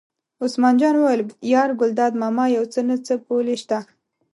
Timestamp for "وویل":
0.97-1.21